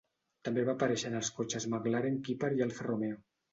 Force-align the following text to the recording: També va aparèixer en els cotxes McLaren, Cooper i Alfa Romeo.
També 0.47 0.63
va 0.69 0.73
aparèixer 0.77 1.11
en 1.11 1.17
els 1.19 1.29
cotxes 1.41 1.69
McLaren, 1.73 2.19
Cooper 2.31 2.53
i 2.59 2.67
Alfa 2.69 2.91
Romeo. 2.91 3.25